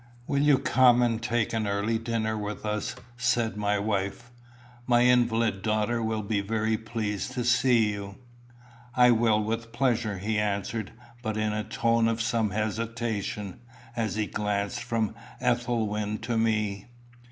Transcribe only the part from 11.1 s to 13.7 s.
but in a tone of some hesitation,